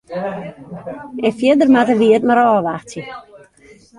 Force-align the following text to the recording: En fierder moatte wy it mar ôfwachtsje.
En 1.25 1.33
fierder 1.39 1.69
moatte 1.73 1.95
wy 1.99 2.07
it 2.17 2.23
mar 2.27 2.41
ôfwachtsje. 2.45 3.01